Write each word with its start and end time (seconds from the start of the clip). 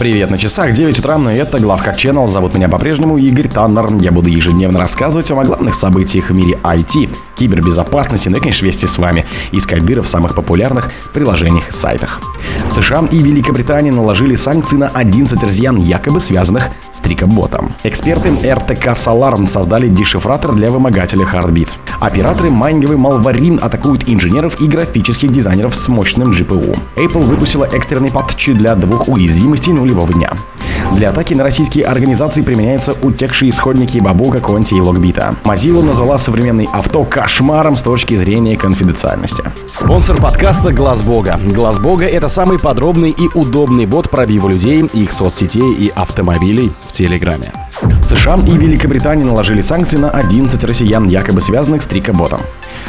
Привет 0.00 0.30
на 0.30 0.38
часах, 0.38 0.72
9 0.72 0.98
утра, 0.98 1.18
и 1.30 1.36
это 1.36 1.60
Главхак 1.60 1.98
Channel. 1.98 2.26
Зовут 2.26 2.54
меня 2.54 2.70
по-прежнему 2.70 3.18
Игорь 3.18 3.48
Таннер. 3.48 3.92
Я 4.00 4.12
буду 4.12 4.30
ежедневно 4.30 4.78
рассказывать 4.78 5.28
вам 5.28 5.40
о 5.40 5.44
главных 5.44 5.74
событиях 5.74 6.30
в 6.30 6.32
мире 6.32 6.58
IT, 6.62 7.14
кибербезопасности, 7.36 8.30
ну 8.30 8.38
и, 8.38 8.40
конечно, 8.40 8.64
вместе 8.64 8.86
с 8.86 8.96
вами 8.96 9.26
искать 9.52 9.84
дыры 9.84 10.00
в 10.00 10.08
самых 10.08 10.34
популярных 10.34 10.90
приложениях 11.12 11.70
сайтах. 11.70 12.22
США 12.70 13.04
и 13.10 13.18
Великобритания 13.18 13.92
наложили 13.92 14.36
санкции 14.36 14.78
на 14.78 14.88
11 14.88 15.42
россиян, 15.42 15.76
якобы 15.76 16.18
связанных 16.18 16.70
с 16.94 17.00
трикоботом. 17.00 17.74
Эксперты 17.84 18.30
РТК 18.30 18.92
Solar 18.92 19.44
создали 19.44 19.88
дешифратор 19.88 20.54
для 20.54 20.70
вымогателя 20.70 21.26
Heartbeat. 21.26 21.68
Операторы 22.00 22.48
майнинговый 22.50 22.96
Malwarin 22.96 23.60
атакуют 23.60 24.08
инженеров 24.08 24.58
и 24.62 24.66
графических 24.66 25.30
дизайнеров 25.30 25.76
с 25.76 25.86
мощным 25.88 26.30
GPU. 26.30 26.78
Apple 26.96 27.26
выпустила 27.26 27.66
экстренный 27.66 28.10
патчи 28.10 28.54
для 28.54 28.74
двух 28.74 29.06
уязвимостей 29.06 29.74
нулевого 29.74 30.10
дня. 30.10 30.32
Для 30.92 31.10
атаки 31.10 31.34
на 31.34 31.44
российские 31.44 31.84
организации 31.84 32.40
применяются 32.40 32.94
утекшие 32.94 33.50
исходники 33.50 33.98
Бабука, 33.98 34.40
Конти 34.40 34.74
и 34.74 34.80
Логбита. 34.80 35.36
Mozilla 35.44 35.82
назвала 35.82 36.16
современный 36.16 36.70
авто 36.72 37.04
кошмаром 37.04 37.76
с 37.76 37.82
точки 37.82 38.16
зрения 38.16 38.56
конфиденциальности. 38.56 39.44
Спонсор 39.70 40.20
подкаста 40.20 40.72
Глаз 40.72 41.02
Бога. 41.02 41.38
Глаз 41.54 41.78
Бога 41.78 42.06
это 42.06 42.28
самый 42.28 42.58
подробный 42.58 43.10
и 43.10 43.28
удобный 43.34 43.84
бот 43.84 44.08
пробива 44.08 44.48
людей, 44.48 44.84
их 44.94 45.12
соцсетей 45.12 45.74
и 45.74 45.92
автомобилей 45.94 46.72
в 46.88 46.92
Телеграме. 46.92 47.52
США 48.04 48.38
и 48.46 48.56
Великобритания 48.56 49.24
наложили 49.24 49.60
санкции 49.60 49.96
на 49.96 50.10
11 50.10 50.62
россиян, 50.64 51.08
якобы 51.08 51.40
связанных 51.40 51.82
с 51.82 51.86
Трикоботом. 51.86 52.40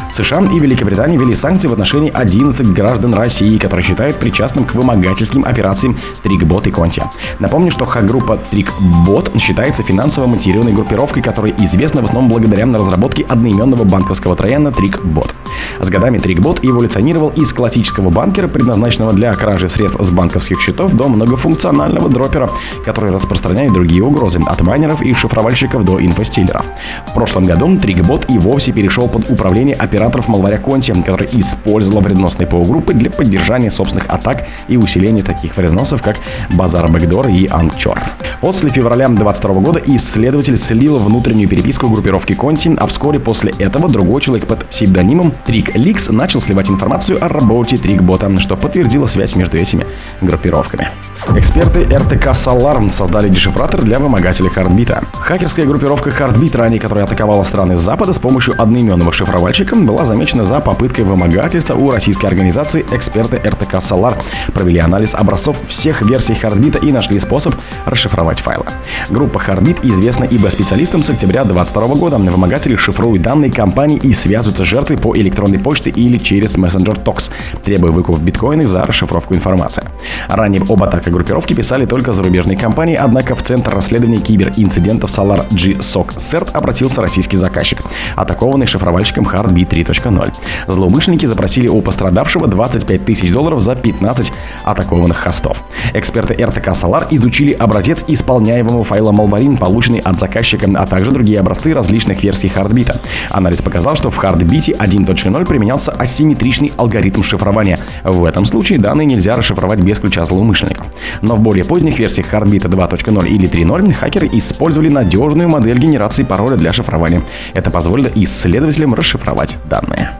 США 0.10 0.42
и 0.52 0.60
Великобритания 0.60 1.18
ввели 1.18 1.36
санкции 1.36 1.68
в 1.68 1.74
отношении 1.74 2.12
11 2.14 2.68
граждан 2.74 3.14
России, 3.14 3.58
которые 3.58 3.86
считают 3.86 4.18
причастным 4.18 4.66
к 4.66 4.74
вымогательским 4.74 5.46
операциям 5.46 5.98
Трикбот 6.24 6.68
и 6.68 6.72
Конти. 6.72 7.04
Напомню, 7.40 7.72
что 7.72 7.86
хак-группа 7.86 8.38
Трикбот 8.50 9.32
считается 9.38 9.84
финансово 9.84 10.28
мотивированной 10.28 10.74
группировкой, 10.74 11.22
которая 11.22 11.54
известна 11.60 12.02
в 12.02 12.06
основном 12.06 12.30
благодаря 12.30 12.62
разработке 12.66 13.24
одноименного 13.24 13.84
банковского 13.84 14.36
трояна 14.36 14.72
Трикбот. 14.72 15.36
С 15.80 15.90
годами 15.90 16.20
Трикбот 16.20 16.60
эволюционировал 16.64 17.30
из 17.30 17.52
классического 17.54 18.10
банкера, 18.10 18.48
предназначенного 18.48 19.14
для 19.14 19.34
кражи 19.34 19.68
средств 19.70 20.00
с 20.02 20.10
банковских 20.10 20.62
счетов, 20.62 20.94
до 20.94 21.08
многофункционального 21.08 22.10
дропера, 22.10 22.50
который 22.86 23.12
распространяет 23.12 23.74
другие 23.74 24.04
угрозы, 24.04 24.40
от 24.46 24.62
майнеров 24.62 25.02
и 25.02 25.14
шифровальщиков 25.14 25.84
до 25.84 26.04
инфостиллеров. 26.04 26.66
В 27.08 27.14
прошлом 27.14 27.46
году 27.46 27.78
Трикбот 27.78 28.30
и 28.30 28.38
вовсе 28.38 28.72
перешел 28.72 29.08
под 29.08 29.30
управление 29.30 29.76
операторов 29.82 30.28
Малваря 30.28 30.58
Конти, 30.58 30.92
который 31.02 31.28
использовал 31.32 32.02
вредоносные 32.02 32.48
ПО-группы 32.48 32.94
для 32.94 33.10
поддержания 33.10 33.72
собственных 33.72 34.08
атак 34.10 34.48
и 34.68 34.78
усиления 34.78 35.24
таких 35.24 35.58
вредоносов, 35.58 36.02
как 36.02 36.18
Базар 36.50 36.88
Бэкдор 36.88 37.28
и 37.30 37.48
Анчор. 37.48 38.00
После 38.42 38.70
февраля 38.70 39.08
2022 39.08 39.54
года 39.62 39.82
исследователь 39.86 40.58
слил 40.58 41.00
внутреннюю 41.00 41.50
переписку 41.50 41.90
группировки 41.90 42.34
Конти, 42.34 42.76
а 42.78 42.88
вскоре 42.88 43.20
после 43.20 43.52
этого 43.60 43.90
другой 43.90 44.22
человек 44.22 44.48
под 44.48 44.66
псевдонимом 44.66 45.34
Трик 45.46 45.76
Ликс 45.76 46.10
начал 46.10 46.42
сливать 46.42 46.70
информацию 46.70 47.24
о 47.24 47.28
работе 47.28 47.78
Трикбота, 47.78 48.32
что 48.40 48.56
подтвердило 48.56 49.06
связь 49.08 49.36
между 49.36 49.58
этими 49.58 49.84
группировками. 50.22 50.90
Эксперты 51.30 51.84
РТК 51.84 52.28
Solar 52.28 52.90
создали 52.90 53.30
дешифратор 53.30 53.84
для 53.84 54.00
вымогателей 54.00 54.50
Хардбита. 54.50 55.04
Хакерская 55.14 55.66
группировка 55.66 56.10
Хардбит, 56.10 56.56
ранее 56.56 56.80
которая 56.80 57.06
атаковала 57.06 57.44
страны 57.44 57.78
Запада 57.78 58.12
с 58.12 58.20
помощью 58.20 58.60
одноименного 58.60 59.12
шифровальщика, 59.12 59.71
была 59.80 60.06
замечена 60.06 60.44
за 60.44 60.60
попыткой 60.60 61.06
вымогательства 61.06 61.76
у 61.76 61.92
российской 61.92 62.26
организации. 62.26 62.86
Эксперты 62.92 63.38
РТК 63.38 63.76
Solar 63.76 64.18
провели 64.54 64.80
анализ 64.80 65.16
образцов 65.16 65.58
всех 65.68 66.02
версий 66.02 66.36
Хардбита 66.36 66.78
и 66.78 66.92
нашли 66.92 67.18
способ 67.20 67.56
расшифровать 67.86 68.40
файлы. 68.40 68.66
Группа 69.10 69.40
Хардбит 69.40 69.86
известна 69.86 70.26
ибо 70.26 70.48
специалистам 70.50 71.04
с 71.04 71.10
октября 71.10 71.44
2022 71.46 71.96
года. 71.96 72.18
Вымогатели 72.18 72.76
шифруют 72.76 73.22
данные 73.22 73.52
компании 73.52 73.98
и 73.98 74.14
связываются 74.14 74.64
с 74.64 74.68
жертвой 74.68 74.98
по 74.98 75.16
электронной 75.16 75.60
почте 75.60 75.90
или 75.90 76.18
через 76.18 76.58
мессенджер 76.58 76.96
TOX, 76.96 77.32
требуя 77.64 77.92
выкуп 77.92 78.20
биткоины 78.20 78.68
за 78.68 78.86
расшифровку 78.86 79.34
информации. 79.34 79.84
Ранее 80.28 80.62
об 80.68 80.84
атаках 80.84 81.14
группировки 81.14 81.54
писали 81.54 81.86
только 81.86 82.14
зарубежные 82.14 82.58
компании, 82.58 82.96
однако 82.96 83.36
в 83.36 83.42
Центр 83.42 83.74
расследования 83.74 84.20
киберинцидентов 84.20 85.10
Solar 85.10 85.48
GSOC 85.50 86.18
CERT 86.18 86.52
обратился 86.52 87.02
российский 87.02 87.38
заказчик, 87.38 87.80
атакованный 88.16 88.66
шифровальщиком 88.66 89.26
Heartbeat 89.62 89.70
3.0. 89.70 90.34
Злоумышленники 90.68 91.26
запросили 91.26 91.68
у 91.68 91.82
пострадавшего 91.82 92.48
25 92.48 93.06
тысяч 93.06 93.32
долларов 93.32 93.62
за 93.62 93.76
15 93.76 94.32
атакованных 94.64 95.18
хостов. 95.18 95.64
Эксперты 95.94 96.34
РТК 96.34 96.70
Solar 96.70 97.08
изучили 97.12 97.54
образец 97.54 98.04
исполняемого 98.08 98.84
файла 98.84 99.12
Malwarin, 99.12 99.58
полученный 99.58 100.00
от 100.00 100.18
заказчика, 100.18 100.70
а 100.76 100.86
также 100.86 101.12
другие 101.12 101.40
образцы 101.40 101.74
различных 101.74 102.24
версий 102.24 102.52
Heartbeat. 102.54 103.00
Анализ 103.30 103.62
показал, 103.62 103.96
что 103.96 104.10
в 104.10 104.24
Heartbeat 104.24 104.78
1.0 104.78 105.46
применялся 105.46 105.92
асимметричный 105.92 106.72
алгоритм 106.78 107.24
шифрования. 107.24 107.80
В 108.04 108.26
этом 108.26 108.46
случае 108.46 108.80
данные 108.80 109.06
нельзя 109.06 109.36
расшифровать 109.36 109.80
без 109.80 110.00
ключа 110.00 110.26
злоумышленников. 110.26 110.88
Но 111.22 111.36
в 111.36 111.42
более 111.42 111.66
поздних 111.66 112.00
версиях 112.00 112.34
Heartbeat 112.34 112.64
2.0 112.70 113.28
или 113.28 113.50
3.0 113.50 113.94
хакеры 113.94 114.30
использовали 114.32 114.90
надежную 114.90 115.50
модель 115.50 115.78
генерации 115.78 116.24
пароля 116.24 116.56
для 116.56 116.74
шифрования. 116.74 117.22
Это 117.54 117.72
позволило 117.72 118.10
исследователям 118.16 118.94
расшифровать 118.94 119.51
данные. 119.66 120.12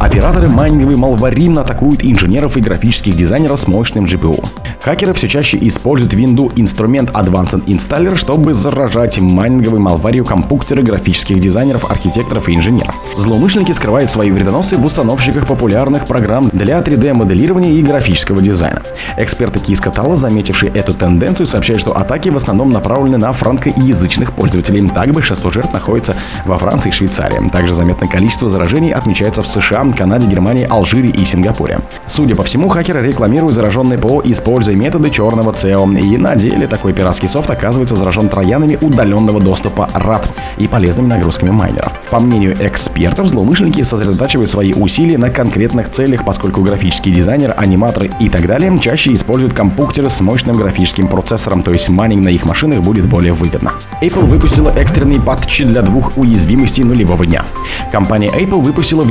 Операторы 0.00 0.48
майнинговой 0.48 0.94
Malwarin 0.94 1.60
атакуют 1.60 2.04
инженеров 2.04 2.56
и 2.56 2.60
графических 2.60 3.16
дизайнеров 3.16 3.60
с 3.60 3.66
мощным 3.66 4.04
GPU. 4.04 4.48
Хакеры 4.80 5.12
все 5.12 5.28
чаще 5.28 5.58
используют 5.60 6.14
Windows 6.14 6.52
инструмент 6.56 7.10
Advanced 7.10 7.64
Installer, 7.66 8.14
чтобы 8.16 8.54
заражать 8.54 9.18
майнинговой 9.18 9.80
малварию 9.80 10.24
компьютеры 10.24 10.82
графических 10.82 11.40
дизайнеров, 11.40 11.90
архитекторов 11.90 12.48
и 12.48 12.54
инженеров. 12.54 12.94
Злоумышленники 13.16 13.72
скрывают 13.72 14.10
свои 14.10 14.30
вредоносы 14.30 14.76
в 14.76 14.84
установщиках 14.84 15.46
популярных 15.46 16.06
программ 16.06 16.48
для 16.52 16.78
3D-моделирования 16.78 17.74
и 17.74 17.82
графического 17.82 18.40
дизайна. 18.40 18.82
Эксперты 19.16 19.58
Кискатала, 19.58 20.16
заметившие 20.16 20.72
эту 20.72 20.94
тенденцию, 20.94 21.46
сообщают, 21.46 21.80
что 21.80 21.96
атаки 21.96 22.28
в 22.28 22.36
основном 22.36 22.70
направлены 22.70 23.18
на 23.18 23.32
франкоязычных 23.32 24.32
пользователей. 24.32 24.88
Так 24.88 25.12
большинство 25.12 25.50
жертв 25.50 25.72
находится 25.72 26.14
во 26.46 26.56
Франции 26.56 26.88
и 26.88 26.92
Швейцарии. 26.92 27.46
Также 27.50 27.74
заметное 27.74 28.08
количество 28.08 28.48
заражений 28.48 28.92
отмечается 28.92 29.42
в 29.42 29.46
США, 29.46 29.67
Канаде, 29.68 30.26
Германии, 30.26 30.66
Алжире 30.68 31.10
и 31.10 31.24
Сингапуре. 31.26 31.80
Судя 32.06 32.34
по 32.34 32.42
всему, 32.42 32.70
хакеры 32.70 33.06
рекламируют 33.06 33.54
зараженные 33.54 33.98
ПО, 33.98 34.22
используя 34.24 34.74
методы 34.74 35.10
черного 35.10 35.52
SEO. 35.52 35.98
И 36.00 36.16
на 36.16 36.36
деле 36.36 36.66
такой 36.66 36.94
пиратский 36.94 37.28
софт 37.28 37.50
оказывается 37.50 37.94
заражен 37.94 38.30
троянами 38.30 38.78
удаленного 38.80 39.40
доступа 39.40 39.90
RAT 39.94 40.28
и 40.56 40.66
полезными 40.66 41.08
нагрузками 41.08 41.50
майнеров. 41.50 41.92
По 42.10 42.18
мнению 42.18 42.56
экспертов, 42.60 43.26
злоумышленники 43.26 43.82
сосредотачивают 43.82 44.48
свои 44.48 44.72
усилия 44.72 45.18
на 45.18 45.28
конкретных 45.28 45.90
целях, 45.90 46.24
поскольку 46.24 46.62
графические 46.62 47.14
дизайнеры, 47.14 47.52
аниматоры 47.52 48.10
и 48.18 48.30
так 48.30 48.46
далее 48.46 48.76
чаще 48.78 49.12
используют 49.12 49.52
компьютеры 49.52 50.08
с 50.08 50.20
мощным 50.22 50.56
графическим 50.56 51.08
процессором, 51.08 51.62
то 51.62 51.72
есть 51.72 51.88
майнинг 51.90 52.24
на 52.24 52.30
их 52.30 52.46
машинах 52.46 52.80
будет 52.80 53.06
более 53.06 53.34
выгодно. 53.34 53.72
Apple 54.00 54.24
выпустила 54.24 54.70
экстренные 54.70 55.20
патчи 55.20 55.64
для 55.64 55.82
двух 55.82 56.16
уязвимостей 56.16 56.84
нулевого 56.84 57.26
дня. 57.26 57.44
Компания 57.92 58.28
Apple 58.28 58.60
выпустила 58.62 59.04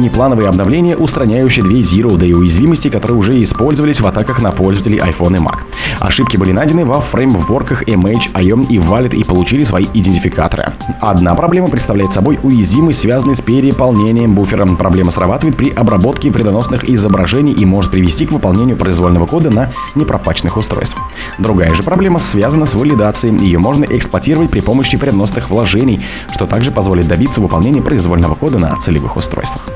внеплановые 0.48 0.50
обновления, 0.50 0.96
устраняющие 0.96 1.64
две 1.64 1.80
Zero 1.80 2.18
Day 2.18 2.34
уязвимости, 2.34 2.90
которые 2.90 3.18
уже 3.18 3.42
использовались 3.44 4.02
в 4.02 4.08
атаках 4.08 4.42
на 4.42 4.52
пользователей 4.52 5.00
iPhone 5.00 5.38
и 5.38 5.40
Mac. 5.40 5.60
Ошибки 6.00 6.38
были 6.38 6.52
найдены 6.52 6.86
во 6.86 7.00
фреймворках 7.00 7.84
MH, 7.84 8.34
IOM 8.34 8.68
и 8.68 8.78
Wallet 8.78 9.16
и 9.16 9.24
получили 9.24 9.64
свои 9.64 9.86
идентификаторы. 9.94 10.74
Одна 11.02 11.36
проблема 11.36 11.70
представляет 11.70 12.14
собой 12.14 12.40
уязвимость, 12.44 13.00
связанная 13.00 13.36
с 13.36 13.42
переполнением 13.42 14.36
буфера. 14.36 14.66
Проблема 14.66 15.12
срабатывает 15.12 15.56
при 15.58 15.70
обработке 15.70 16.30
вредоносных 16.30 16.90
изображений 16.90 17.54
и 17.54 17.66
может 17.66 17.92
привести 17.92 18.26
к 18.26 18.32
выполнению 18.32 18.78
произвольного 18.78 19.26
кода 19.26 19.50
на 19.50 19.72
непропачных 19.96 20.58
устройствах. 20.58 21.04
Другая 21.38 21.74
же 21.74 21.84
проблема 21.84 22.20
связана 22.20 22.66
с 22.66 22.74
валидацией. 22.74 23.38
Ее 23.38 23.60
можно 23.60 23.86
эксплуатировать 23.86 24.50
при 24.50 24.60
помощи 24.60 24.96
вредоносных 24.96 25.50
вложений, 25.50 26.06
что 26.32 26.46
также 26.46 26.72
позволит 26.72 27.08
добиться 27.08 27.42
выполнения 27.42 27.82
произвольного 27.82 28.36
кода 28.36 28.58
на 28.58 28.76
целевых 28.78 29.16
устройствах. 29.18 29.68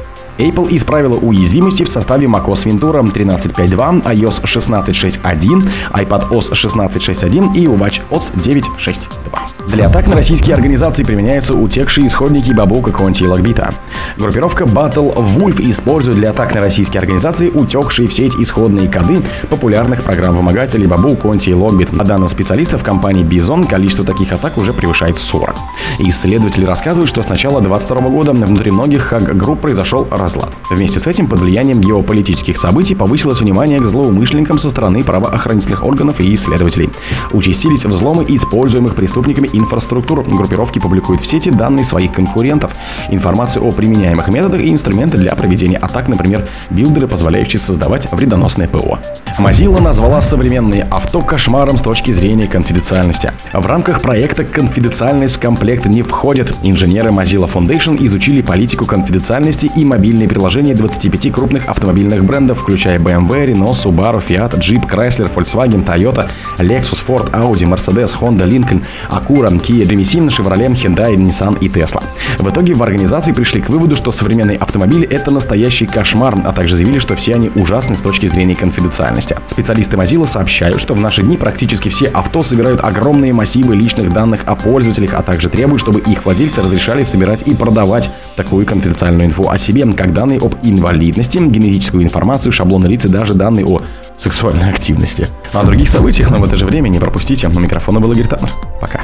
Apple 0.42 0.76
исправила 0.76 1.18
уязвимости 1.18 1.84
в 1.84 1.90
составе 1.90 2.26
macOS 2.26 2.66
Ventura 2.66 3.04
13.5.2, 3.04 4.04
iOS 4.16 4.42
16.6.1, 4.44 5.70
iPad 5.94 6.30
OS 6.30 6.52
16.6.1 6.52 7.56
и 7.56 7.66
Watch 7.66 8.02
OS 8.10 8.34
9.6.2. 8.34 9.52
Для 9.68 9.86
атак 9.86 10.08
на 10.08 10.16
российские 10.16 10.56
организации 10.56 11.04
применяются 11.04 11.54
утекшие 11.54 12.08
исходники 12.08 12.52
Бабука, 12.52 12.92
Конти 12.92 13.24
и 13.24 13.28
Логбита. 13.28 13.74
Группировка 14.18 14.64
Battle 14.64 15.16
Wolf 15.16 15.62
использует 15.70 16.18
для 16.18 16.32
атак 16.32 16.56
на 16.56 16.62
российские 16.62 17.00
организации 17.00 17.50
утекшие 17.50 18.08
в 18.08 18.14
сеть 18.14 18.36
исходные 18.36 18.90
коды 18.90 19.22
популярных 19.50 20.04
программ-вымогателей 20.04 20.88
Бабу, 20.88 21.16
Конти 21.16 21.52
и 21.52 21.54
Логбит. 21.54 21.96
По 21.98 22.04
данным 22.04 22.28
специалистов 22.28 22.84
компании 22.84 23.24
Bison, 23.24 23.68
количество 23.68 24.04
таких 24.04 24.32
атак 24.34 24.58
уже 24.58 24.74
превышает 24.74 25.18
40. 25.18 25.56
Исследователи 26.00 26.66
рассказывают, 26.66 27.10
что 27.10 27.22
с 27.22 27.30
начала 27.30 27.62
2022 27.62 28.10
года 28.10 28.32
внутри 28.32 28.72
многих 28.72 29.04
хак-групп 29.04 29.62
произошел 29.62 30.08
раз 30.10 30.31
разлад. 30.32 30.54
Вместе 30.70 31.00
с 31.00 31.08
этим, 31.08 31.28
под 31.28 31.40
влиянием 31.40 31.82
геополитических 31.82 32.58
событий, 32.58 32.96
повысилось 32.96 33.42
внимание 33.42 33.80
к 33.80 33.86
злоумышленникам 33.86 34.58
со 34.58 34.70
стороны 34.70 35.04
правоохранительных 35.04 35.84
органов 35.84 36.20
и 36.20 36.34
исследователей. 36.34 36.90
Участились 37.32 37.86
взломы 37.86 38.26
используемых 38.28 38.96
преступниками 38.96 39.50
инфраструктур. 39.52 40.24
Группировки 40.24 40.80
публикуют 40.80 41.22
в 41.22 41.28
сети 41.28 41.50
данные 41.50 41.84
своих 41.84 42.14
конкурентов, 42.14 42.76
информацию 43.10 43.64
о 43.66 43.72
применяемых 43.72 44.28
методах 44.30 44.62
и 44.62 44.72
инструменты 44.72 45.18
для 45.18 45.36
проведения 45.36 45.78
атак, 45.78 46.08
например, 46.08 46.48
билдеры, 46.70 47.08
позволяющие 47.08 47.60
создавать 47.60 48.12
вредоносное 48.12 48.68
ПО. 48.68 49.00
Mozilla 49.40 49.80
назвала 49.80 50.20
современные 50.20 50.84
авто 50.84 51.22
кошмаром 51.22 51.78
с 51.78 51.82
точки 51.82 52.12
зрения 52.12 52.48
конфиденциальности. 52.48 53.32
В 53.54 53.66
рамках 53.66 54.02
проекта 54.02 54.44
«Конфиденциальность 54.44 55.38
в 55.38 55.40
комплект 55.40 55.86
не 55.86 56.02
входит». 56.02 56.56
Инженеры 56.64 57.10
Mozilla 57.10 57.52
Foundation 57.52 57.98
изучили 58.06 58.42
политику 58.42 58.86
конфиденциальности 58.86 59.72
и 59.76 59.86
мобильные 59.86 60.28
приложения 60.28 60.76
25 60.76 61.32
крупных 61.32 61.68
автомобильных 61.68 62.26
брендов, 62.26 62.60
включая 62.60 63.00
BMW, 63.00 63.48
Renault, 63.48 63.72
Subaru, 63.72 64.22
Fiat, 64.26 64.60
Jeep, 64.60 64.86
Chrysler, 64.90 65.32
Volkswagen, 65.34 65.86
Toyota, 65.86 66.30
Lexus, 66.58 67.02
Ford, 67.06 67.32
Audi, 67.32 67.66
Mercedes, 67.66 68.14
Honda, 68.20 68.46
Lincoln, 68.46 68.84
Acura, 69.10 69.50
Kia, 69.60 69.86
Genesis, 69.86 70.28
Chevrolet, 70.30 70.74
Hyundai, 70.74 71.16
Nissan 71.16 71.58
и 71.60 71.70
Tesla. 71.70 72.04
В 72.38 72.50
итоге 72.50 72.74
в 72.74 72.84
организации 72.84 73.32
пришли 73.32 73.62
к 73.62 73.70
выводу, 73.70 73.96
что 73.96 74.12
современные 74.12 74.58
автомобили— 74.58 75.08
это 75.10 75.32
настоящий 75.32 75.86
кошмар, 75.86 76.36
а 76.46 76.52
также 76.52 76.76
заявили, 76.76 77.00
что 77.00 77.16
все 77.16 77.36
они 77.36 77.50
ужасны 77.56 77.96
с 77.96 78.02
точки 78.02 78.28
зрения 78.28 78.56
конфиденциальности. 78.56 79.21
Специалисты 79.48 79.98
Mozilla 79.98 80.26
сообщают, 80.26 80.82
что 80.82 80.94
в 80.94 81.00
наши 81.00 81.22
дни 81.22 81.38
практически 81.38 81.90
все 81.90 82.08
авто 82.08 82.44
собирают 82.44 82.82
огромные 82.84 83.34
массивы 83.34 83.76
личных 83.76 84.14
данных 84.14 84.42
о 84.46 84.56
пользователях, 84.56 85.14
а 85.14 85.24
также 85.24 85.50
требуют, 85.50 85.82
чтобы 85.82 86.00
их 86.00 86.26
владельцы 86.26 86.62
разрешали 86.62 87.04
собирать 87.04 87.44
и 87.48 87.54
продавать 87.54 88.10
такую 88.36 88.66
конфиденциальную 88.66 89.28
инфу 89.28 89.50
о 89.50 89.58
себе, 89.58 89.86
как 89.94 90.14
данные 90.14 90.40
об 90.40 90.56
инвалидности, 90.64 91.38
генетическую 91.38 92.04
информацию, 92.04 92.52
шаблоны 92.52 92.88
лиц 92.88 93.06
и 93.06 93.10
даже 93.10 93.34
данные 93.34 93.66
о 93.66 93.82
сексуальной 94.18 94.70
активности. 94.70 95.28
А 95.54 95.62
о 95.62 95.64
других 95.64 95.90
событиях, 95.90 96.30
но 96.30 96.40
в 96.40 96.44
это 96.44 96.58
же 96.58 96.66
время 96.66 96.90
не 96.90 97.00
пропустите. 97.00 97.48
На 97.48 97.60
микрофона 97.60 98.00
был 98.00 98.12
Игорь 98.12 98.28
Таннер. 98.28 98.52
Пока. 98.80 99.02